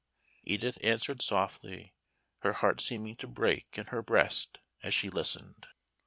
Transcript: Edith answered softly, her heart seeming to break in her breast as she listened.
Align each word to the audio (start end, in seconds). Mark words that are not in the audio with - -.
Edith 0.43 0.79
answered 0.81 1.21
softly, 1.21 1.93
her 2.39 2.53
heart 2.53 2.81
seeming 2.81 3.15
to 3.17 3.27
break 3.27 3.77
in 3.77 3.85
her 3.93 4.01
breast 4.01 4.57
as 4.81 4.95
she 4.95 5.09
listened. 5.11 5.67